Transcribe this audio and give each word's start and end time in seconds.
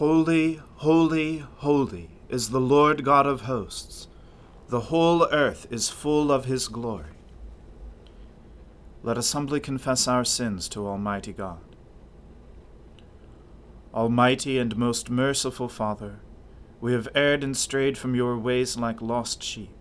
Holy, 0.00 0.58
holy, 0.76 1.44
holy 1.56 2.08
is 2.30 2.48
the 2.48 2.58
Lord 2.58 3.04
God 3.04 3.26
of 3.26 3.42
hosts. 3.42 4.08
The 4.70 4.88
whole 4.88 5.28
earth 5.30 5.66
is 5.70 5.90
full 5.90 6.32
of 6.32 6.46
his 6.46 6.68
glory. 6.68 7.18
Let 9.02 9.18
us 9.18 9.34
humbly 9.34 9.60
confess 9.60 10.08
our 10.08 10.24
sins 10.24 10.70
to 10.70 10.86
Almighty 10.86 11.34
God. 11.34 11.60
Almighty 13.92 14.58
and 14.58 14.74
most 14.74 15.10
merciful 15.10 15.68
Father, 15.68 16.20
we 16.80 16.94
have 16.94 17.08
erred 17.14 17.44
and 17.44 17.54
strayed 17.54 17.98
from 17.98 18.14
your 18.14 18.38
ways 18.38 18.78
like 18.78 19.02
lost 19.02 19.42
sheep. 19.42 19.76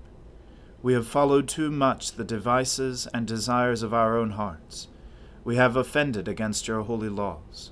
We 0.81 0.91
have 0.95 1.07
followed 1.07 1.47
too 1.47 1.71
much 1.71 2.11
the 2.11 2.25
devices 2.25 3.07
and 3.13 3.25
desires 3.25 3.83
of 3.83 3.93
our 3.93 4.17
own 4.17 4.31
hearts. 4.31 4.89
We 5.45 5.55
have 5.55 5.77
offended 5.77 6.27
against 6.27 6.67
your 6.67 6.81
holy 6.81 7.07
laws. 7.07 7.71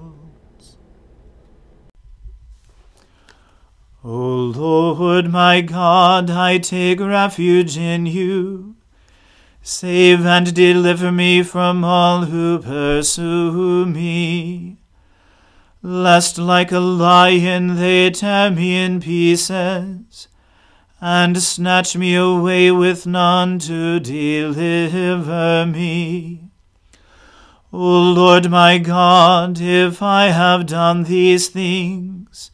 O 4.03 4.51
Lord 4.55 5.29
my 5.31 5.61
God, 5.61 6.31
I 6.31 6.57
take 6.57 6.99
refuge 6.99 7.77
in 7.77 8.07
you. 8.07 8.75
Save 9.61 10.25
and 10.25 10.55
deliver 10.55 11.11
me 11.11 11.43
from 11.43 11.83
all 11.83 12.25
who 12.25 12.57
pursue 12.57 13.85
me. 13.85 14.77
Lest 15.83 16.39
like 16.39 16.71
a 16.71 16.79
lion 16.79 17.75
they 17.75 18.09
tear 18.09 18.49
me 18.49 18.83
in 18.83 19.01
pieces 19.01 20.27
and 20.99 21.41
snatch 21.41 21.95
me 21.95 22.15
away 22.15 22.71
with 22.71 23.05
none 23.05 23.59
to 23.59 23.99
deliver 23.99 25.65
me. 25.67 26.49
O 27.71 28.11
Lord 28.13 28.49
my 28.49 28.79
God, 28.79 29.61
if 29.61 30.01
I 30.01 30.25
have 30.25 30.65
done 30.65 31.03
these 31.03 31.49
things, 31.49 32.50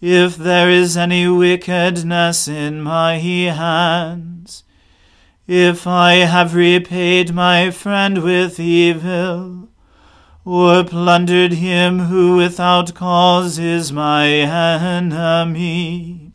if 0.00 0.36
there 0.36 0.70
is 0.70 0.96
any 0.96 1.26
wickedness 1.26 2.46
in 2.46 2.80
my 2.80 3.18
hands, 3.18 4.62
if 5.46 5.86
I 5.86 6.26
have 6.26 6.54
repaid 6.54 7.34
my 7.34 7.70
friend 7.70 8.22
with 8.22 8.60
evil, 8.60 9.68
or 10.44 10.84
plundered 10.84 11.54
him 11.54 11.98
who 12.00 12.36
without 12.36 12.94
cause 12.94 13.58
is 13.58 13.92
my 13.92 14.28
enemy, 14.28 16.32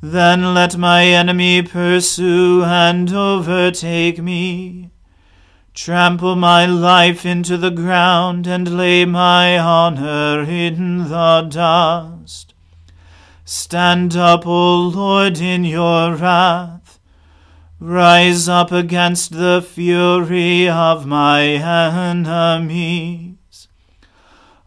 then 0.00 0.54
let 0.54 0.76
my 0.76 1.04
enemy 1.04 1.62
pursue 1.62 2.62
and 2.64 3.12
overtake 3.12 4.22
me. 4.22 4.93
Trample 5.74 6.36
my 6.36 6.64
life 6.64 7.26
into 7.26 7.56
the 7.56 7.70
ground 7.70 8.46
and 8.46 8.76
lay 8.76 9.04
my 9.04 9.58
honor 9.58 10.42
in 10.42 11.08
the 11.08 11.42
dust. 11.50 12.54
Stand 13.44 14.16
up, 14.16 14.46
O 14.46 14.76
Lord, 14.82 15.38
in 15.40 15.64
your 15.64 16.14
wrath. 16.14 17.00
Rise 17.80 18.48
up 18.48 18.72
against 18.72 19.32
the 19.32 19.60
fury 19.60 20.68
of 20.68 21.06
my 21.06 21.42
enemies. 21.42 23.36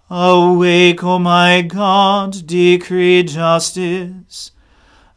Awake, 0.10 1.04
O 1.04 1.18
my 1.18 1.62
God, 1.62 2.46
decree 2.46 3.24
justice 3.24 4.52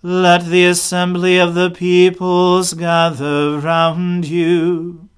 let 0.03 0.47
the 0.47 0.65
assembly 0.65 1.37
of 1.37 1.55
the 1.55 1.71
peoples 1.71 2.73
gather 2.73 3.59
round 3.59 4.25
you. 4.25 5.10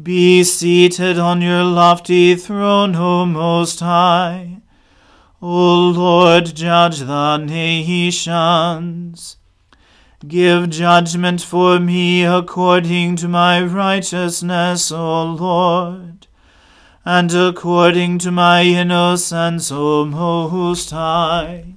Be 0.00 0.44
seated 0.44 1.18
on 1.18 1.40
your 1.40 1.64
lofty 1.64 2.34
throne, 2.34 2.94
O 2.96 3.24
Most 3.24 3.80
High. 3.80 4.58
O 5.40 5.88
Lord, 5.88 6.54
judge 6.54 6.98
the 6.98 7.38
nations. 7.38 9.38
Give 10.28 10.68
judgment 10.68 11.40
for 11.40 11.80
me 11.80 12.26
according 12.26 13.16
to 13.16 13.28
my 13.28 13.62
righteousness, 13.62 14.92
O 14.92 15.32
Lord, 15.32 16.26
and 17.06 17.32
according 17.32 18.18
to 18.18 18.30
my 18.30 18.64
innocence, 18.64 19.72
O 19.72 20.04
Most 20.04 20.90
High. 20.90 21.72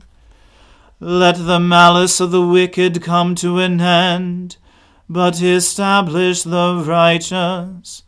Let 1.00 1.38
the 1.38 1.62
malice 1.62 2.20
of 2.20 2.32
the 2.32 2.46
wicked 2.46 3.02
come 3.02 3.34
to 3.36 3.60
an 3.60 3.80
end, 3.80 4.58
but 5.08 5.42
establish 5.42 6.44
the 6.44 6.84
righteous. 6.86 8.04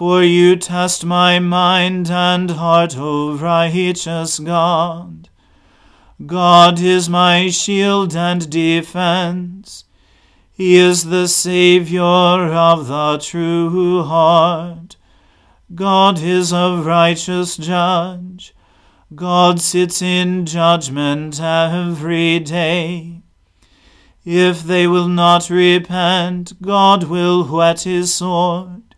For 0.00 0.22
you 0.22 0.56
test 0.56 1.04
my 1.04 1.40
mind 1.40 2.10
and 2.10 2.52
heart, 2.52 2.96
O 2.96 3.34
righteous 3.34 4.38
God. 4.38 5.28
God 6.24 6.80
is 6.80 7.10
my 7.10 7.50
shield 7.50 8.16
and 8.16 8.48
defense. 8.48 9.84
He 10.54 10.76
is 10.76 11.04
the 11.04 11.28
Saviour 11.28 12.46
of 12.50 12.86
the 12.86 13.18
true 13.18 14.02
heart. 14.02 14.96
God 15.74 16.18
is 16.18 16.50
a 16.50 16.80
righteous 16.82 17.58
judge. 17.58 18.54
God 19.14 19.60
sits 19.60 20.00
in 20.00 20.46
judgment 20.46 21.38
every 21.42 22.38
day. 22.38 23.20
If 24.24 24.62
they 24.62 24.86
will 24.86 25.08
not 25.08 25.50
repent, 25.50 26.54
God 26.62 27.04
will 27.04 27.44
whet 27.44 27.82
his 27.82 28.14
sword. 28.14 28.89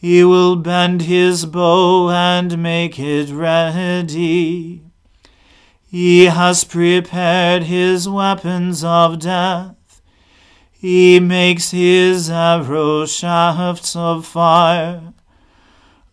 He 0.00 0.24
will 0.24 0.56
bend 0.56 1.02
his 1.02 1.44
bow 1.44 2.08
and 2.08 2.56
make 2.56 2.98
it 2.98 3.28
ready. 3.28 4.82
He 5.90 6.24
has 6.24 6.64
prepared 6.64 7.64
his 7.64 8.08
weapons 8.08 8.82
of 8.82 9.18
death. 9.18 10.00
He 10.72 11.20
makes 11.20 11.72
his 11.72 12.30
arrows 12.30 13.12
shafts 13.12 13.94
of 13.94 14.24
fire. 14.24 15.12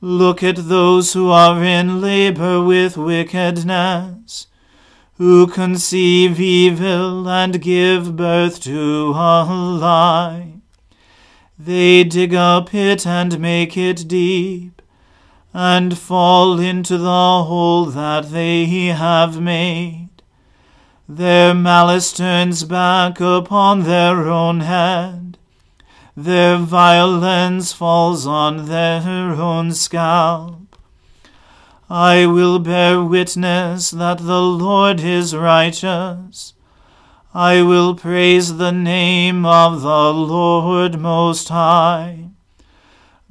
Look 0.01 0.44
at 0.44 0.68
those 0.68 1.13
who 1.13 1.30
are 1.30 1.63
in 1.63 2.01
labor 2.01 2.62
with 2.62 2.98
wickedness, 2.98 4.48
who 5.13 5.48
conceive 5.48 6.42
evil 6.42 7.30
and 7.30 7.62
give 7.62 8.18
birth 8.18 8.60
to 8.63 9.13
a 9.16 9.45
lie. 9.45 10.56
They 11.59 12.04
dig 12.04 12.33
a 12.33 12.63
pit 12.65 13.06
and 13.06 13.39
make 13.39 13.75
it 13.77 14.07
deep, 14.07 14.81
and 15.54 15.98
fall 15.98 16.59
into 16.59 16.98
the 16.98 17.44
hole 17.44 17.86
that 17.86 18.31
they 18.31 18.65
have 18.88 19.42
made. 19.42 20.09
Their 21.09 21.54
malice 21.54 22.13
turns 22.13 22.63
back 22.63 23.19
upon 23.19 23.83
their 23.83 24.30
own 24.30 24.59
head 24.62 25.27
their 26.18 26.57
violence 26.57 27.74
falls 27.74 28.25
on 28.25 28.65
their 28.65 29.03
own 29.39 29.71
scalp. 29.71 30.75
I 31.92 32.25
will 32.25 32.57
bear 32.57 33.03
witness 33.03 33.92
that 33.92 34.18
the 34.18 34.42
Lord 34.42 35.00
is 35.00 35.36
righteous. 35.36 36.56
I 37.39 37.62
will 37.62 37.94
praise 37.94 38.57
the 38.57 38.72
name 38.72 39.45
of 39.45 39.84
the 39.84 40.12
Lord 40.12 41.00
Most 41.00 41.50
High. 41.50 42.30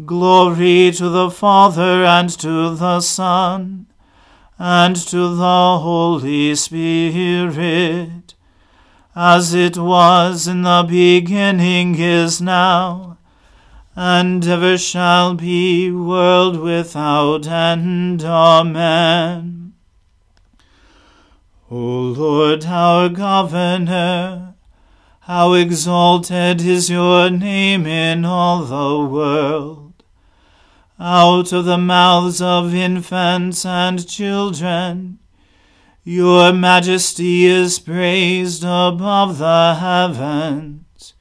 Glory 0.04 0.92
to 0.92 1.08
the 1.08 1.28
Father 1.28 2.04
and 2.04 2.30
to 2.38 2.76
the 2.76 3.00
Son 3.00 3.88
and 4.60 4.94
to 4.94 5.34
the 5.34 5.78
Holy 5.80 6.54
Spirit 6.54 8.34
as 9.16 9.52
it 9.52 9.76
was 9.76 10.46
in 10.46 10.62
the 10.62 10.86
beginning 10.88 11.98
is 11.98 12.40
now, 12.40 13.18
and 13.96 14.46
ever 14.46 14.78
shall 14.78 15.34
be, 15.34 15.90
world 15.90 16.60
without 16.60 17.48
end. 17.48 18.22
Amen. 18.22 19.65
O 21.68 21.74
Lord 21.74 22.64
our 22.66 23.08
Governor, 23.08 24.54
how 25.22 25.54
exalted 25.54 26.60
is 26.60 26.88
your 26.88 27.28
name 27.28 27.86
in 27.86 28.24
all 28.24 28.62
the 28.62 29.10
world. 29.12 30.04
Out 31.00 31.52
of 31.52 31.64
the 31.64 31.76
mouths 31.76 32.40
of 32.40 32.72
infants 32.72 33.66
and 33.66 34.06
children, 34.08 35.18
your 36.04 36.52
majesty 36.52 37.46
is 37.46 37.80
praised 37.80 38.62
above 38.62 39.38
the 39.38 39.74
heavens. 39.80 41.14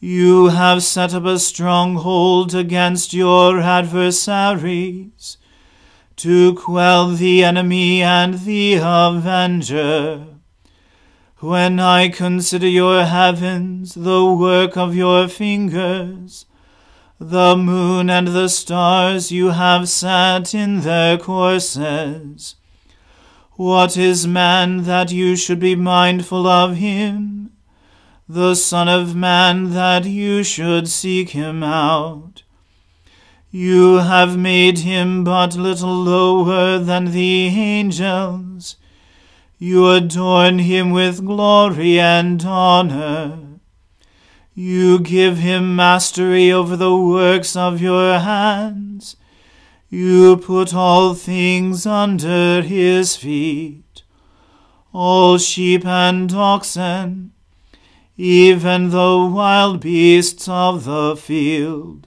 You 0.00 0.48
have 0.48 0.82
set 0.82 1.14
up 1.14 1.26
a 1.26 1.38
stronghold 1.38 2.56
against 2.56 3.14
your 3.14 3.60
adversaries, 3.60 5.36
to 6.20 6.52
quell 6.52 7.12
the 7.12 7.42
enemy 7.42 8.02
and 8.02 8.40
the 8.40 8.78
avenger. 8.82 10.26
When 11.38 11.80
I 11.80 12.10
consider 12.10 12.68
your 12.68 13.04
heavens, 13.06 13.94
the 13.94 14.26
work 14.26 14.76
of 14.76 14.94
your 14.94 15.28
fingers, 15.28 16.44
the 17.18 17.56
moon 17.56 18.10
and 18.10 18.28
the 18.28 18.48
stars 18.48 19.32
you 19.32 19.52
have 19.52 19.88
set 19.88 20.54
in 20.54 20.80
their 20.80 21.16
courses, 21.16 22.56
what 23.52 23.96
is 23.96 24.26
man 24.26 24.82
that 24.82 25.10
you 25.10 25.36
should 25.36 25.58
be 25.58 25.74
mindful 25.74 26.46
of 26.46 26.76
him? 26.76 27.52
The 28.28 28.54
Son 28.54 28.90
of 28.90 29.16
Man 29.16 29.70
that 29.72 30.04
you 30.04 30.44
should 30.44 30.86
seek 30.86 31.30
him 31.30 31.62
out? 31.62 32.42
You 33.50 33.96
have 33.96 34.38
made 34.38 34.78
him 34.80 35.24
but 35.24 35.56
little 35.56 35.92
lower 35.94 36.78
than 36.78 37.06
the 37.06 37.46
angels. 37.48 38.76
You 39.58 39.90
adorn 39.90 40.60
him 40.60 40.90
with 40.90 41.26
glory 41.26 41.98
and 41.98 42.44
honor. 42.44 43.38
You 44.54 45.00
give 45.00 45.38
him 45.38 45.74
mastery 45.74 46.52
over 46.52 46.76
the 46.76 46.96
works 46.96 47.56
of 47.56 47.80
your 47.80 48.18
hands. 48.20 49.16
You 49.88 50.36
put 50.36 50.72
all 50.72 51.14
things 51.14 51.84
under 51.84 52.62
his 52.62 53.16
feet, 53.16 54.04
all 54.92 55.36
sheep 55.38 55.84
and 55.84 56.32
oxen, 56.32 57.32
even 58.16 58.90
the 58.90 59.28
wild 59.32 59.80
beasts 59.80 60.48
of 60.48 60.84
the 60.84 61.16
field, 61.16 62.06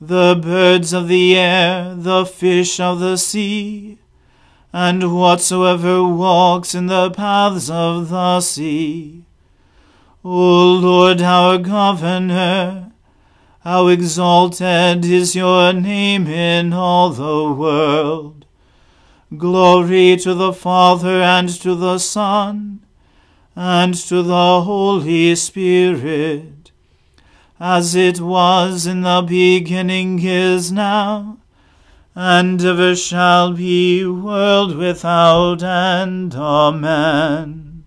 the 0.00 0.38
birds 0.40 0.92
of 0.92 1.08
the 1.08 1.36
air, 1.36 1.94
the 1.94 2.26
fish 2.26 2.78
of 2.78 3.00
the 3.00 3.16
sea, 3.16 3.98
and 4.72 5.16
whatsoever 5.16 6.04
walks 6.04 6.74
in 6.74 6.86
the 6.86 7.10
paths 7.10 7.70
of 7.70 8.10
the 8.10 8.40
sea. 8.40 9.24
O 10.22 10.74
Lord 10.74 11.22
our 11.22 11.56
Governor, 11.56 12.92
how 13.60 13.86
exalted 13.88 15.04
is 15.04 15.34
your 15.34 15.72
name 15.72 16.26
in 16.26 16.72
all 16.72 17.10
the 17.10 17.52
world. 17.52 18.44
Glory 19.36 20.16
to 20.16 20.34
the 20.34 20.52
Father 20.52 21.22
and 21.22 21.48
to 21.48 21.74
the 21.74 21.98
Son 21.98 22.80
and 23.56 23.94
to 23.94 24.22
the 24.22 24.62
Holy 24.62 25.34
Spirit, 25.34 26.52
as 27.58 27.94
it 27.94 28.20
was 28.20 28.86
in 28.86 29.00
the 29.00 29.24
beginning 29.26 30.20
is 30.22 30.70
now, 30.70 31.38
and 32.14 32.62
ever 32.62 32.94
shall 32.94 33.54
be, 33.54 34.04
world 34.04 34.76
without 34.76 35.62
end. 35.62 36.34
Amen. 36.34 37.84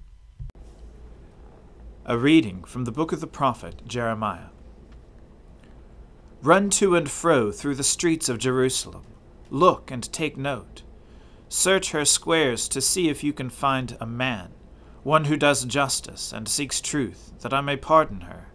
A 2.05 2.17
reading 2.17 2.63
from 2.63 2.85
the 2.85 2.91
book 2.91 3.11
of 3.11 3.21
the 3.21 3.27
prophet 3.27 3.83
Jeremiah. 3.85 4.49
Run 6.41 6.71
to 6.71 6.95
and 6.95 7.09
fro 7.09 7.51
through 7.51 7.75
the 7.75 7.83
streets 7.83 8.29
of 8.29 8.39
Jerusalem. 8.39 9.03
Look 9.51 9.91
and 9.91 10.11
take 10.11 10.37
note. 10.37 10.81
Search 11.47 11.91
her 11.91 12.05
squares 12.05 12.67
to 12.69 12.81
see 12.81 13.09
if 13.09 13.23
you 13.23 13.33
can 13.33 13.49
find 13.49 13.97
a 13.99 14.05
man, 14.05 14.49
one 15.03 15.25
who 15.25 15.37
does 15.37 15.65
justice 15.65 16.31
and 16.31 16.47
seeks 16.47 16.81
truth, 16.81 17.33
that 17.41 17.53
I 17.53 17.61
may 17.61 17.75
pardon 17.77 18.21
her. 18.21 18.48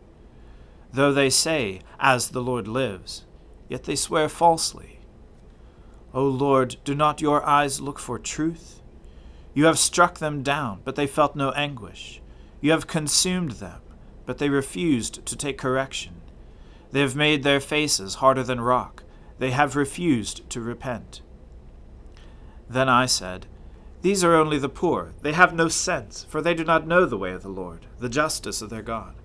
Though 0.94 1.12
they 1.12 1.28
say, 1.28 1.80
As 1.98 2.28
the 2.28 2.40
Lord 2.40 2.68
lives, 2.68 3.24
yet 3.68 3.82
they 3.82 3.96
swear 3.96 4.28
falsely. 4.28 5.00
O 6.12 6.24
Lord, 6.24 6.76
do 6.84 6.94
not 6.94 7.20
your 7.20 7.44
eyes 7.44 7.80
look 7.80 7.98
for 7.98 8.16
truth? 8.16 8.80
You 9.54 9.64
have 9.64 9.76
struck 9.76 10.20
them 10.20 10.44
down, 10.44 10.82
but 10.84 10.94
they 10.94 11.08
felt 11.08 11.34
no 11.34 11.50
anguish. 11.50 12.22
You 12.60 12.70
have 12.70 12.86
consumed 12.86 13.52
them, 13.52 13.80
but 14.24 14.38
they 14.38 14.48
refused 14.48 15.26
to 15.26 15.36
take 15.36 15.58
correction. 15.58 16.20
They 16.92 17.00
have 17.00 17.16
made 17.16 17.42
their 17.42 17.58
faces 17.58 18.16
harder 18.16 18.44
than 18.44 18.60
rock. 18.60 19.02
They 19.40 19.50
have 19.50 19.74
refused 19.74 20.48
to 20.50 20.60
repent. 20.60 21.22
Then 22.70 22.88
I 22.88 23.06
said, 23.06 23.46
These 24.02 24.22
are 24.22 24.36
only 24.36 24.60
the 24.60 24.68
poor. 24.68 25.12
They 25.22 25.32
have 25.32 25.56
no 25.56 25.66
sense, 25.66 26.24
for 26.28 26.40
they 26.40 26.54
do 26.54 26.62
not 26.62 26.86
know 26.86 27.04
the 27.04 27.18
way 27.18 27.32
of 27.32 27.42
the 27.42 27.48
Lord, 27.48 27.86
the 27.98 28.08
justice 28.08 28.62
of 28.62 28.70
their 28.70 28.82
God. 28.82 29.16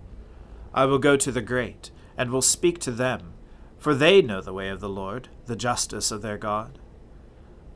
I 0.73 0.85
will 0.85 0.99
go 0.99 1.17
to 1.17 1.31
the 1.31 1.41
great, 1.41 1.91
and 2.17 2.31
will 2.31 2.41
speak 2.41 2.79
to 2.79 2.91
them, 2.91 3.33
for 3.77 3.95
they 3.95 4.21
know 4.21 4.41
the 4.41 4.53
way 4.53 4.69
of 4.69 4.81
the 4.81 4.89
Lord, 4.89 5.29
the 5.45 5.55
justice 5.55 6.11
of 6.11 6.21
their 6.21 6.37
God. 6.37 6.79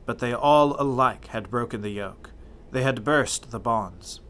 But 0.06 0.18
they 0.18 0.34
all 0.34 0.80
alike 0.80 1.28
had 1.28 1.50
broken 1.50 1.82
the 1.82 1.90
yoke. 1.90 2.30
They 2.70 2.82
had 2.82 3.04
burst 3.04 3.50
the 3.50 3.60
bonds. 3.60 4.20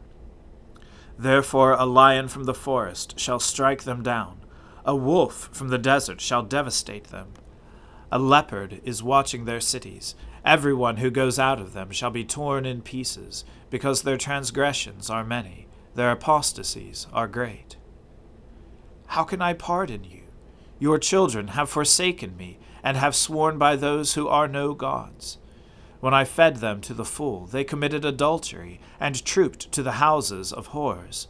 Therefore 1.17 1.73
a 1.73 1.85
lion 1.85 2.27
from 2.27 2.43
the 2.43 2.53
forest 2.53 3.19
shall 3.19 3.39
strike 3.39 3.83
them 3.83 4.03
down, 4.03 4.39
a 4.85 4.95
wolf 4.95 5.49
from 5.51 5.69
the 5.69 5.77
desert 5.77 6.21
shall 6.21 6.43
devastate 6.43 7.05
them. 7.05 7.33
A 8.11 8.19
leopard 8.19 8.81
is 8.83 9.01
watching 9.01 9.45
their 9.45 9.59
cities. 9.59 10.15
Everyone 10.45 10.97
who 10.97 11.09
goes 11.09 11.39
out 11.39 11.59
of 11.59 11.73
them 11.73 11.89
shall 11.91 12.11
be 12.11 12.23
torn 12.23 12.65
in 12.65 12.81
pieces, 12.81 13.43
because 13.69 14.03
their 14.03 14.17
transgressions 14.17 15.09
are 15.09 15.23
many, 15.23 15.67
their 15.95 16.11
apostasies 16.11 17.07
are 17.11 17.27
great. 17.27 17.74
How 19.07 19.23
can 19.23 19.41
I 19.41 19.53
pardon 19.53 20.03
you? 20.03 20.23
Your 20.79 20.97
children 20.97 21.49
have 21.49 21.69
forsaken 21.69 22.35
me, 22.35 22.59
and 22.83 22.97
have 22.97 23.15
sworn 23.15 23.57
by 23.57 23.75
those 23.75 24.13
who 24.13 24.27
are 24.27 24.47
no 24.47 24.73
gods. 24.73 25.39
When 25.99 26.13
I 26.13 26.23
fed 26.23 26.57
them 26.57 26.81
to 26.81 26.93
the 26.93 27.05
full, 27.05 27.47
they 27.47 27.63
committed 27.63 28.05
adultery, 28.05 28.79
and 28.99 29.25
trooped 29.25 29.71
to 29.71 29.81
the 29.81 29.93
houses 29.93 30.53
of 30.53 30.69
whores. 30.69 31.27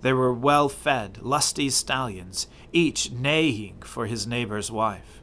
They 0.00 0.12
were 0.12 0.32
well 0.32 0.68
fed, 0.68 1.18
lusty 1.20 1.70
stallions, 1.70 2.46
each 2.72 3.10
neighing 3.10 3.82
for 3.82 4.06
his 4.06 4.26
neighbor's 4.26 4.70
wife. 4.70 5.22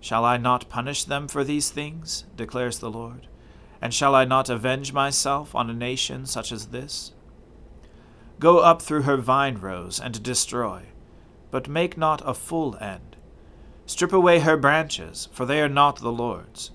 Shall 0.00 0.24
I 0.24 0.36
not 0.36 0.68
punish 0.68 1.04
them 1.04 1.28
for 1.28 1.42
these 1.44 1.70
things? 1.70 2.24
declares 2.36 2.78
the 2.78 2.90
Lord. 2.90 3.26
And 3.82 3.92
shall 3.92 4.14
I 4.14 4.24
not 4.24 4.48
avenge 4.48 4.92
myself 4.92 5.54
on 5.54 5.68
a 5.68 5.74
nation 5.74 6.26
such 6.26 6.52
as 6.52 6.68
this? 6.68 7.12
Go 8.38 8.60
up 8.60 8.80
through 8.80 9.02
her 9.02 9.16
vine 9.16 9.58
rows 9.58 10.00
and 10.00 10.22
destroy, 10.22 10.84
but 11.50 11.68
make 11.68 11.96
not 11.96 12.22
a 12.24 12.34
full 12.34 12.76
end. 12.80 13.16
Strip 13.86 14.12
away 14.12 14.40
her 14.40 14.56
branches, 14.56 15.28
for 15.32 15.46
they 15.46 15.60
are 15.60 15.68
not 15.68 15.96
the 15.96 16.12
Lord's. 16.12 16.70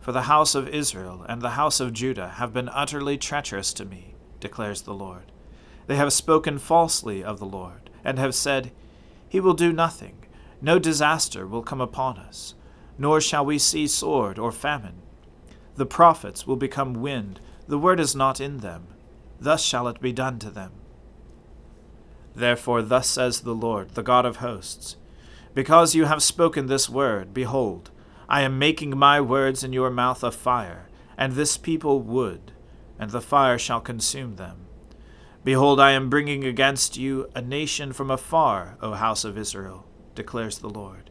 For 0.00 0.12
the 0.12 0.22
house 0.22 0.54
of 0.54 0.68
Israel 0.68 1.24
and 1.28 1.42
the 1.42 1.50
house 1.50 1.80
of 1.80 1.92
Judah 1.92 2.28
have 2.36 2.52
been 2.52 2.68
utterly 2.68 3.16
treacherous 3.18 3.72
to 3.74 3.84
me, 3.84 4.14
declares 4.40 4.82
the 4.82 4.94
Lord. 4.94 5.32
They 5.86 5.96
have 5.96 6.12
spoken 6.12 6.58
falsely 6.58 7.22
of 7.22 7.38
the 7.38 7.46
Lord, 7.46 7.90
and 8.04 8.18
have 8.18 8.34
said, 8.34 8.72
He 9.28 9.40
will 9.40 9.54
do 9.54 9.72
nothing, 9.72 10.26
no 10.60 10.78
disaster 10.78 11.46
will 11.46 11.62
come 11.62 11.80
upon 11.80 12.18
us, 12.18 12.54
nor 12.98 13.20
shall 13.20 13.44
we 13.44 13.58
see 13.58 13.86
sword 13.86 14.38
or 14.38 14.52
famine. 14.52 15.02
The 15.76 15.86
prophets 15.86 16.46
will 16.46 16.56
become 16.56 16.94
wind, 16.94 17.40
the 17.68 17.78
word 17.78 18.00
is 18.00 18.16
not 18.16 18.40
in 18.40 18.58
them. 18.58 18.86
Thus 19.38 19.62
shall 19.62 19.88
it 19.88 20.00
be 20.00 20.12
done 20.12 20.38
to 20.38 20.50
them. 20.50 20.72
Therefore, 22.36 22.82
thus 22.82 23.08
says 23.08 23.40
the 23.40 23.54
Lord, 23.54 23.94
the 23.94 24.02
God 24.02 24.26
of 24.26 24.36
hosts 24.36 24.96
Because 25.54 25.94
you 25.94 26.04
have 26.04 26.22
spoken 26.22 26.66
this 26.66 26.86
word, 26.86 27.32
behold, 27.32 27.90
I 28.28 28.42
am 28.42 28.58
making 28.58 28.98
my 28.98 29.22
words 29.22 29.64
in 29.64 29.72
your 29.72 29.88
mouth 29.88 30.22
a 30.22 30.30
fire, 30.30 30.90
and 31.16 31.32
this 31.32 31.56
people 31.56 32.02
wood, 32.02 32.52
and 32.98 33.10
the 33.10 33.22
fire 33.22 33.58
shall 33.58 33.80
consume 33.80 34.36
them. 34.36 34.66
Behold, 35.44 35.80
I 35.80 35.92
am 35.92 36.10
bringing 36.10 36.44
against 36.44 36.98
you 36.98 37.30
a 37.34 37.40
nation 37.40 37.94
from 37.94 38.10
afar, 38.10 38.76
O 38.82 38.92
house 38.92 39.24
of 39.24 39.38
Israel, 39.38 39.86
declares 40.14 40.58
the 40.58 40.68
Lord. 40.68 41.10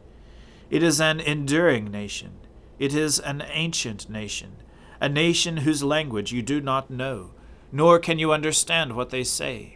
It 0.70 0.84
is 0.84 1.00
an 1.00 1.18
enduring 1.18 1.90
nation, 1.90 2.34
it 2.78 2.94
is 2.94 3.18
an 3.18 3.42
ancient 3.50 4.08
nation, 4.08 4.58
a 5.00 5.08
nation 5.08 5.58
whose 5.58 5.82
language 5.82 6.30
you 6.30 6.42
do 6.42 6.60
not 6.60 6.88
know, 6.88 7.32
nor 7.72 7.98
can 7.98 8.20
you 8.20 8.30
understand 8.30 8.94
what 8.94 9.10
they 9.10 9.24
say. 9.24 9.75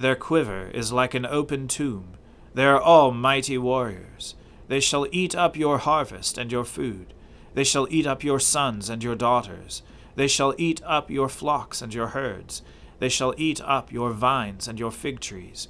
Their 0.00 0.16
quiver 0.16 0.70
is 0.72 0.94
like 0.94 1.12
an 1.12 1.26
open 1.26 1.68
tomb. 1.68 2.14
They 2.54 2.64
are 2.64 2.80
all 2.80 3.10
mighty 3.10 3.58
warriors. 3.58 4.34
They 4.66 4.80
shall 4.80 5.06
eat 5.12 5.34
up 5.34 5.58
your 5.58 5.76
harvest 5.76 6.38
and 6.38 6.50
your 6.50 6.64
food. 6.64 7.12
They 7.52 7.64
shall 7.64 7.86
eat 7.90 8.06
up 8.06 8.24
your 8.24 8.40
sons 8.40 8.88
and 8.88 9.04
your 9.04 9.14
daughters. 9.14 9.82
They 10.16 10.26
shall 10.26 10.54
eat 10.56 10.80
up 10.86 11.10
your 11.10 11.28
flocks 11.28 11.82
and 11.82 11.92
your 11.92 12.08
herds. 12.08 12.62
They 12.98 13.10
shall 13.10 13.34
eat 13.36 13.60
up 13.60 13.92
your 13.92 14.12
vines 14.12 14.66
and 14.66 14.78
your 14.78 14.90
fig 14.90 15.20
trees, 15.20 15.68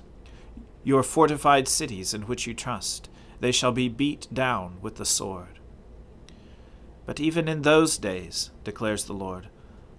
your 0.85 1.03
fortified 1.03 1.67
cities 1.67 2.15
in 2.15 2.23
which 2.23 2.47
you 2.47 2.55
trust. 2.55 3.11
They 3.41 3.51
shall 3.51 3.73
be 3.73 3.89
beat 3.89 4.29
down 4.33 4.77
with 4.81 4.95
the 4.95 5.05
sword. 5.05 5.59
But 7.05 7.19
even 7.19 7.49
in 7.49 7.63
those 7.63 7.99
days, 7.99 8.53
declares 8.63 9.07
the 9.07 9.13
Lord, 9.13 9.49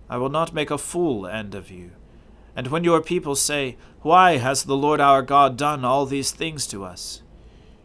I 0.10 0.16
will 0.16 0.30
not 0.30 0.54
make 0.54 0.72
a 0.72 0.78
full 0.78 1.28
end 1.28 1.54
of 1.54 1.70
you. 1.70 1.92
And 2.56 2.68
when 2.68 2.84
your 2.84 3.02
people 3.02 3.36
say, 3.36 3.78
Why 4.02 4.38
has 4.38 4.64
the 4.64 4.76
Lord 4.76 5.00
our 5.00 5.22
God 5.22 5.58
done 5.58 5.86
all 5.86 6.06
these 6.06 6.32
things 6.32 6.68
to 6.68 6.84
us? 6.84 7.22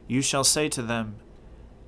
You 0.08 0.22
shall 0.22 0.44
say 0.44 0.68
to 0.70 0.82
them, 0.82 1.16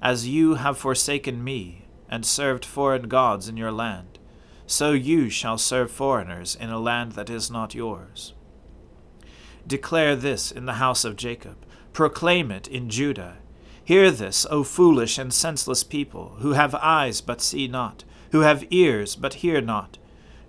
As 0.00 0.28
you 0.28 0.54
have 0.54 0.78
forsaken 0.78 1.42
me, 1.42 1.85
and 2.08 2.25
served 2.25 2.64
foreign 2.64 3.08
gods 3.08 3.49
in 3.49 3.56
your 3.56 3.73
land, 3.73 4.18
so 4.66 4.92
you 4.92 5.28
shall 5.28 5.58
serve 5.58 5.90
foreigners 5.90 6.56
in 6.56 6.70
a 6.70 6.78
land 6.78 7.12
that 7.12 7.30
is 7.30 7.50
not 7.50 7.75
yours. 7.75 8.32
Declare 9.66 10.16
this 10.16 10.50
in 10.50 10.66
the 10.66 10.75
house 10.75 11.04
of 11.04 11.16
Jacob, 11.16 11.56
proclaim 11.92 12.50
it 12.50 12.66
in 12.68 12.88
Judah. 12.88 13.37
Hear 13.85 14.11
this, 14.11 14.47
O 14.50 14.64
foolish 14.64 15.18
and 15.18 15.32
senseless 15.32 15.85
people, 15.85 16.37
who 16.40 16.52
have 16.52 16.75
eyes 16.75 17.20
but 17.20 17.40
see 17.40 17.68
not, 17.68 18.04
who 18.32 18.40
have 18.40 18.66
ears 18.70 19.16
but 19.16 19.35
hear 19.35 19.61
not. 19.61 19.99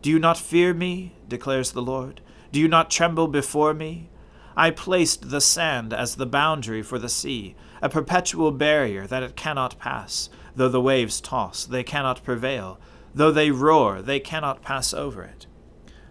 Do 0.01 0.09
you 0.09 0.19
not 0.19 0.37
fear 0.37 0.73
me? 0.73 1.13
declares 1.27 1.71
the 1.71 1.81
Lord. 1.81 2.21
Do 2.51 2.59
you 2.59 2.67
not 2.67 2.89
tremble 2.89 3.27
before 3.27 3.73
me? 3.73 4.09
I 4.55 4.71
placed 4.71 5.29
the 5.29 5.41
sand 5.41 5.93
as 5.93 6.15
the 6.15 6.25
boundary 6.25 6.81
for 6.81 6.99
the 6.99 7.09
sea, 7.09 7.55
a 7.81 7.89
perpetual 7.89 8.51
barrier 8.51 9.07
that 9.07 9.23
it 9.23 9.35
cannot 9.35 9.79
pass. 9.79 10.29
Though 10.55 10.69
the 10.69 10.81
waves 10.81 11.21
toss, 11.21 11.65
they 11.65 11.83
cannot 11.83 12.23
prevail. 12.23 12.79
Though 13.13 13.31
they 13.31 13.51
roar, 13.51 14.01
they 14.01 14.19
cannot 14.19 14.61
pass 14.61 14.93
over 14.93 15.23
it. 15.23 15.45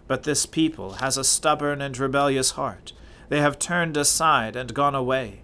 But 0.07 0.23
this 0.23 0.45
people 0.45 0.93
has 0.93 1.17
a 1.17 1.23
stubborn 1.23 1.81
and 1.81 1.97
rebellious 1.97 2.51
heart. 2.51 2.93
They 3.29 3.41
have 3.41 3.59
turned 3.59 3.95
aside 3.97 4.55
and 4.55 4.73
gone 4.73 4.95
away. 4.95 5.43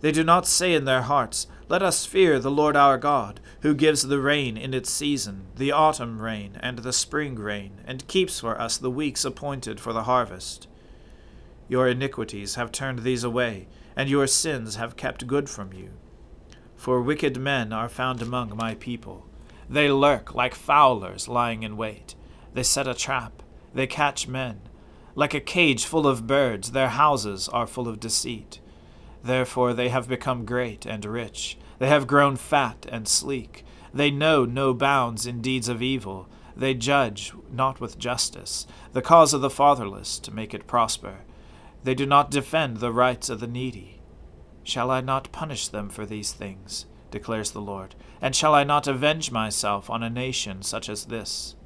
They 0.00 0.12
do 0.12 0.22
not 0.22 0.46
say 0.46 0.74
in 0.74 0.84
their 0.84 1.02
hearts, 1.02 1.48
Let 1.68 1.82
us 1.82 2.06
fear 2.06 2.38
the 2.38 2.50
Lord 2.50 2.76
our 2.76 2.96
God, 2.96 3.40
who 3.62 3.74
gives 3.74 4.02
the 4.02 4.20
rain 4.20 4.56
in 4.56 4.72
its 4.72 4.90
season, 4.90 5.46
the 5.56 5.72
autumn 5.72 6.22
rain 6.22 6.58
and 6.60 6.78
the 6.78 6.92
spring 6.92 7.34
rain, 7.36 7.80
and 7.84 8.06
keeps 8.06 8.40
for 8.40 8.60
us 8.60 8.76
the 8.76 8.90
weeks 8.90 9.24
appointed 9.24 9.80
for 9.80 9.92
the 9.92 10.04
harvest. 10.04 10.68
Your 11.68 11.88
iniquities 11.88 12.54
have 12.54 12.70
turned 12.70 13.00
these 13.00 13.24
away, 13.24 13.66
and 13.96 14.08
your 14.08 14.26
sins 14.26 14.76
have 14.76 14.96
kept 14.96 15.26
good 15.26 15.50
from 15.50 15.72
you. 15.72 15.90
For 16.76 17.02
wicked 17.02 17.38
men 17.38 17.72
are 17.72 17.88
found 17.88 18.22
among 18.22 18.56
my 18.56 18.74
people 18.76 19.26
they 19.68 19.90
lurk 19.90 20.34
like 20.34 20.54
fowlers 20.54 21.28
lying 21.28 21.62
in 21.62 21.76
wait. 21.76 22.14
They 22.54 22.62
set 22.62 22.86
a 22.86 22.94
trap. 22.94 23.42
They 23.74 23.86
catch 23.86 24.28
men. 24.28 24.60
Like 25.14 25.34
a 25.34 25.40
cage 25.40 25.84
full 25.84 26.06
of 26.06 26.26
birds, 26.26 26.72
their 26.72 26.88
houses 26.88 27.48
are 27.48 27.66
full 27.66 27.88
of 27.88 28.00
deceit. 28.00 28.60
Therefore 29.26 29.74
they 29.74 29.88
have 29.88 30.08
become 30.08 30.44
great 30.44 30.86
and 30.86 31.04
rich. 31.04 31.58
They 31.80 31.88
have 31.88 32.06
grown 32.06 32.36
fat 32.36 32.86
and 32.88 33.08
sleek. 33.08 33.64
They 33.92 34.08
know 34.08 34.44
no 34.44 34.72
bounds 34.72 35.26
in 35.26 35.40
deeds 35.40 35.68
of 35.68 35.82
evil. 35.82 36.28
They 36.56 36.74
judge 36.74 37.32
not 37.52 37.80
with 37.80 37.98
justice, 37.98 38.68
the 38.92 39.02
cause 39.02 39.34
of 39.34 39.40
the 39.40 39.50
fatherless, 39.50 40.20
to 40.20 40.32
make 40.32 40.54
it 40.54 40.68
prosper. 40.68 41.24
They 41.82 41.94
do 41.94 42.06
not 42.06 42.30
defend 42.30 42.76
the 42.76 42.92
rights 42.92 43.28
of 43.28 43.40
the 43.40 43.48
needy. 43.48 44.00
Shall 44.62 44.92
I 44.92 45.00
not 45.00 45.32
punish 45.32 45.66
them 45.68 45.88
for 45.88 46.06
these 46.06 46.32
things? 46.32 46.86
declares 47.10 47.50
the 47.50 47.60
Lord. 47.60 47.96
And 48.20 48.34
shall 48.34 48.54
I 48.54 48.62
not 48.62 48.86
avenge 48.86 49.32
myself 49.32 49.90
on 49.90 50.04
a 50.04 50.10
nation 50.10 50.62
such 50.62 50.88
as 50.88 51.06
this? 51.06 51.56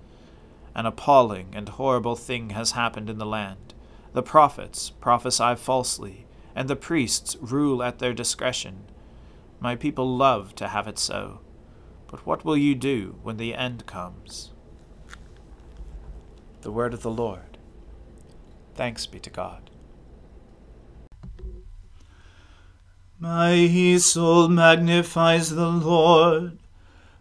An 0.75 0.87
appalling 0.87 1.49
and 1.52 1.69
horrible 1.69 2.17
thing 2.17 2.50
has 2.50 2.73
happened 2.73 3.11
in 3.11 3.19
the 3.19 3.26
land. 3.26 3.75
The 4.14 4.23
prophets 4.23 4.90
prophesy 4.90 5.57
falsely, 5.57 6.26
and 6.54 6.69
the 6.69 6.76
priests 6.76 7.37
rule 7.40 7.83
at 7.83 7.99
their 7.99 8.12
discretion. 8.12 8.85
My 9.61 9.76
people 9.76 10.16
love 10.16 10.54
to 10.57 10.69
have 10.69 10.88
it 10.88 10.99
so. 10.99 11.40
But 12.07 12.26
what 12.26 12.45
will 12.45 12.57
you 12.57 12.75
do 12.75 13.19
when 13.23 13.37
the 13.37 13.54
end 13.54 13.87
comes? 13.87 14.50
The 16.62 16.73
word 16.73 16.92
of 16.92 17.02
the 17.02 17.11
Lord. 17.11 17.59
Thanks 18.75 19.07
be 19.07 19.21
to 19.21 19.30
God. 19.30 19.71
My 23.19 23.97
soul 23.99 24.49
magnifies 24.49 25.50
the 25.50 25.69
Lord. 25.69 26.59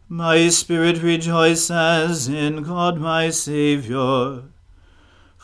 My 0.08 0.50
spirit 0.50 1.04
rejoices 1.04 2.28
in 2.28 2.64
God 2.64 3.00
my 3.00 3.30
Saviour. 3.30 4.49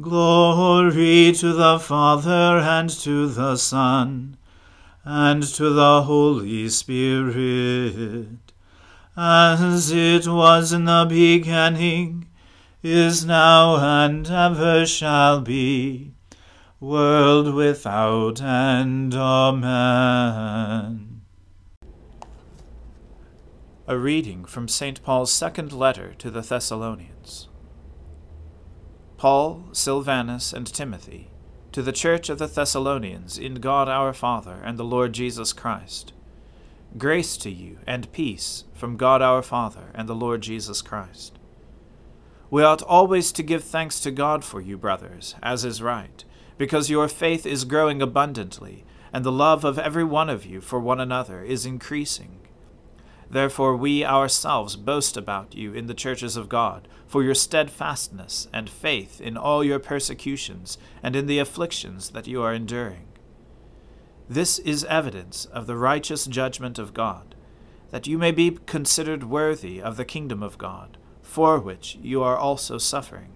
Glory 0.00 1.32
to 1.32 1.52
the 1.52 1.78
Father 1.78 2.58
and 2.58 2.90
to 2.90 3.28
the 3.28 3.56
Son 3.56 4.36
and 5.04 5.42
to 5.42 5.70
the 5.70 6.02
Holy 6.02 6.68
Spirit 6.68 8.46
as 9.16 9.90
it 9.90 10.28
was 10.28 10.72
in 10.72 10.84
the 10.84 11.06
beginning, 11.08 12.28
is 12.82 13.24
now, 13.24 13.76
and 13.76 14.28
ever 14.30 14.84
shall 14.84 15.40
be, 15.40 16.12
world 16.78 17.54
without 17.54 18.42
end. 18.42 19.14
Amen. 19.14 20.42
A 23.88 23.96
reading 23.96 24.44
from 24.44 24.68
St. 24.68 25.02
Paul's 25.02 25.32
second 25.32 25.72
letter 25.72 26.12
to 26.18 26.30
the 26.30 26.42
Thessalonians. 26.42 27.48
Paul, 29.16 29.64
Silvanus, 29.72 30.52
and 30.52 30.66
Timothy, 30.66 31.30
to 31.72 31.82
the 31.82 31.92
church 31.92 32.28
of 32.28 32.38
the 32.38 32.46
Thessalonians 32.46 33.38
in 33.38 33.56
God 33.56 33.88
our 33.88 34.12
Father 34.12 34.60
and 34.64 34.78
the 34.78 34.84
Lord 34.84 35.12
Jesus 35.12 35.52
Christ 35.52 36.12
Grace 36.98 37.36
to 37.38 37.50
you 37.50 37.78
and 37.86 38.10
peace 38.12 38.64
from 38.72 38.96
God 38.96 39.20
our 39.20 39.42
Father 39.42 39.90
and 39.94 40.08
the 40.08 40.14
Lord 40.14 40.40
Jesus 40.40 40.80
Christ. 40.80 41.38
We 42.48 42.62
ought 42.62 42.80
always 42.80 43.32
to 43.32 43.42
give 43.42 43.64
thanks 43.64 44.00
to 44.00 44.10
God 44.10 44.44
for 44.44 44.62
you, 44.62 44.78
brothers, 44.78 45.34
as 45.42 45.62
is 45.62 45.82
right, 45.82 46.24
because 46.56 46.88
your 46.88 47.06
faith 47.06 47.44
is 47.44 47.66
growing 47.66 48.00
abundantly, 48.00 48.86
and 49.12 49.24
the 49.26 49.32
love 49.32 49.62
of 49.62 49.78
every 49.78 50.04
one 50.04 50.30
of 50.30 50.46
you 50.46 50.62
for 50.62 50.80
one 50.80 50.98
another 50.98 51.42
is 51.42 51.66
increasing. 51.66 52.38
Therefore, 53.30 53.76
we 53.76 54.04
ourselves 54.04 54.76
boast 54.76 55.16
about 55.16 55.54
you 55.54 55.72
in 55.72 55.86
the 55.86 55.94
churches 55.94 56.36
of 56.36 56.48
God, 56.48 56.88
for 57.06 57.22
your 57.22 57.34
steadfastness 57.34 58.48
and 58.52 58.70
faith 58.70 59.20
in 59.20 59.36
all 59.36 59.64
your 59.64 59.78
persecutions 59.78 60.78
and 61.02 61.16
in 61.16 61.26
the 61.26 61.38
afflictions 61.38 62.10
that 62.10 62.26
you 62.26 62.42
are 62.42 62.54
enduring 62.54 63.06
this 64.28 64.58
is 64.60 64.84
evidence 64.84 65.44
of 65.46 65.66
the 65.66 65.76
righteous 65.76 66.26
judgment 66.26 66.78
of 66.78 66.92
God, 66.92 67.34
that 67.90 68.08
you 68.08 68.18
may 68.18 68.32
be 68.32 68.58
considered 68.66 69.24
worthy 69.24 69.80
of 69.80 69.96
the 69.96 70.04
kingdom 70.04 70.42
of 70.42 70.58
God, 70.58 70.98
for 71.22 71.60
which 71.60 71.96
you 72.02 72.22
are 72.22 72.36
also 72.36 72.76
suffering. 72.76 73.35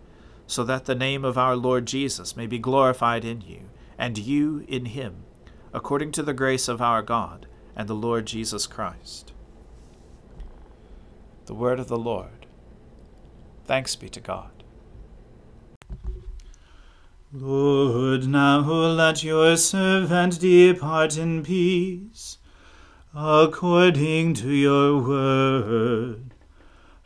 so 0.51 0.65
that 0.65 0.83
the 0.83 0.93
name 0.93 1.23
of 1.23 1.37
our 1.37 1.55
Lord 1.55 1.85
Jesus 1.85 2.35
may 2.35 2.45
be 2.45 2.59
glorified 2.59 3.23
in 3.23 3.39
you, 3.39 3.69
and 3.97 4.17
you 4.17 4.65
in 4.67 4.83
him, 4.83 5.23
according 5.71 6.11
to 6.11 6.23
the 6.23 6.33
grace 6.33 6.67
of 6.67 6.81
our 6.81 7.01
God 7.01 7.47
and 7.73 7.87
the 7.87 7.93
Lord 7.93 8.25
Jesus 8.25 8.67
Christ. 8.67 9.31
The 11.45 11.53
word 11.53 11.79
of 11.79 11.87
the 11.87 11.97
Lord. 11.97 12.47
Thanks 13.63 13.95
be 13.95 14.09
to 14.09 14.19
God. 14.19 14.51
Lord, 17.31 18.27
now 18.27 18.59
let 18.59 19.23
your 19.23 19.55
servant 19.55 20.41
depart 20.41 21.17
in 21.17 21.43
peace 21.43 22.39
according 23.15 24.33
to 24.33 24.49
your 24.49 25.01
word. 25.01 26.30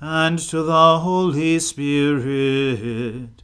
and 0.00 0.38
to 0.38 0.62
the 0.62 0.98
Holy 1.00 1.58
Spirit, 1.58 3.42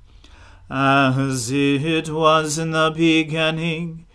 as 0.71 1.51
it 1.51 2.09
was 2.09 2.59
in 2.59 2.71
the 2.71 2.93
beginning, 2.95 4.07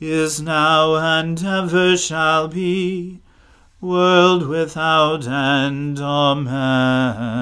is 0.00 0.42
now, 0.42 0.96
and 0.96 1.42
ever 1.44 1.96
shall 1.96 2.48
be, 2.48 3.20
world 3.80 4.48
without 4.48 5.26
end. 5.26 6.00
Amen. 6.00 7.34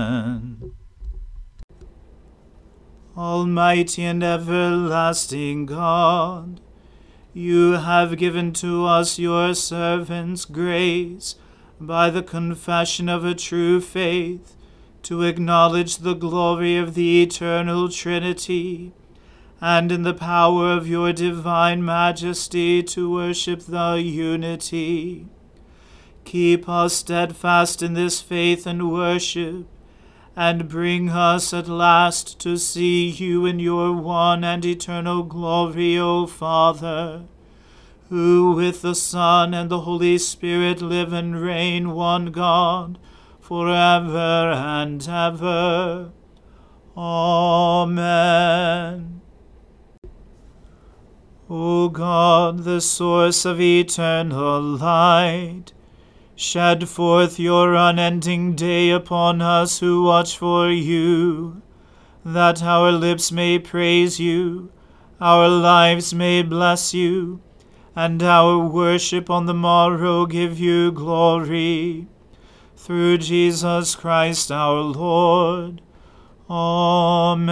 Almighty 3.16 4.04
and 4.04 4.22
everlasting 4.22 5.66
God, 5.66 6.60
you 7.32 7.72
have 7.72 8.18
given 8.18 8.52
to 8.54 8.84
us, 8.84 9.18
your 9.18 9.54
servants, 9.54 10.44
grace 10.44 11.36
by 11.86 12.10
the 12.10 12.22
confession 12.22 13.08
of 13.08 13.24
a 13.24 13.34
true 13.34 13.80
faith 13.80 14.54
to 15.02 15.22
acknowledge 15.22 15.98
the 15.98 16.14
glory 16.14 16.76
of 16.76 16.94
the 16.94 17.22
eternal 17.22 17.88
Trinity, 17.88 18.92
and 19.60 19.90
in 19.90 20.02
the 20.02 20.14
power 20.14 20.72
of 20.72 20.88
your 20.88 21.12
divine 21.12 21.84
majesty 21.84 22.82
to 22.82 23.12
worship 23.12 23.62
the 23.62 23.94
unity. 23.94 25.26
Keep 26.24 26.68
us 26.68 26.94
steadfast 26.94 27.82
in 27.82 27.94
this 27.94 28.20
faith 28.20 28.66
and 28.66 28.90
worship 28.92 29.66
and 30.34 30.68
bring 30.68 31.10
us 31.10 31.52
at 31.52 31.68
last 31.68 32.38
to 32.40 32.56
see 32.56 33.08
you 33.08 33.44
in 33.44 33.58
your 33.58 33.92
one 33.92 34.42
and 34.44 34.64
eternal 34.64 35.22
glory, 35.22 35.98
O 35.98 36.26
Father, 36.26 37.24
who 38.12 38.53
with 38.53 38.83
the 38.83 38.94
Son 38.94 39.55
and 39.55 39.70
the 39.70 39.81
Holy 39.81 40.18
Spirit 40.18 40.83
live 40.83 41.14
and 41.14 41.40
reign 41.40 41.92
one 41.92 42.27
God, 42.27 42.98
for 43.40 43.70
ever 43.70 44.53
and 44.53 45.09
ever. 45.09 46.12
Amen. 46.94 48.03
O 51.48 51.88
God, 51.88 52.64
the 52.64 52.83
source 52.83 53.46
of 53.46 53.59
eternal 53.59 54.61
light, 54.61 55.72
Shed 56.37 56.90
forth 56.90 57.38
your 57.38 57.75
unending 57.75 58.55
day 58.55 58.90
upon 58.90 59.40
us 59.40 59.81
who 59.81 60.03
watch 60.03 60.37
for 60.37 60.68
you, 60.70 61.62
that 62.27 62.62
our 62.62 62.92
lips 62.92 63.33
may 63.33 63.59
praise 63.59 64.20
you, 64.20 64.70
our 65.18 65.48
lives 65.48 66.12
may 66.12 66.42
bless 66.42 66.92
you, 66.92 67.40
and 67.94 68.22
our 68.22 68.59
worship 68.59 69.28
on 69.28 69.46
the 69.46 69.55
morrow 69.55 70.26
give 70.26 70.59
you 70.59 70.90
glory. 70.92 72.07
Through 72.76 73.18
Jesus 73.18 73.94
Christ 73.94 74.50
our 74.50 74.81
Lord. 74.81 75.83
Amen. 76.50 77.42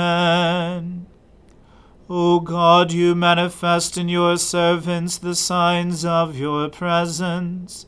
O 2.09 2.41
God, 2.41 2.91
you 2.93 3.15
manifest 3.15 3.97
in 3.97 4.09
your 4.09 4.37
servants 4.37 5.19
the 5.19 5.37
signs 5.37 6.05
of 6.05 6.37
your 6.37 6.69
presence. 6.69 7.87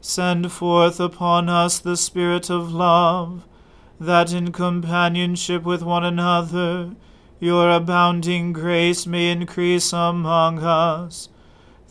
Send 0.00 0.52
forth 0.52 1.00
upon 1.00 1.48
us 1.48 1.78
the 1.78 1.96
Spirit 1.96 2.50
of 2.50 2.74
love, 2.74 3.46
that 3.98 4.32
in 4.32 4.52
companionship 4.52 5.62
with 5.62 5.82
one 5.82 6.04
another 6.04 6.96
your 7.40 7.70
abounding 7.70 8.52
grace 8.52 9.06
may 9.06 9.30
increase 9.30 9.92
among 9.92 10.58
us. 10.58 11.28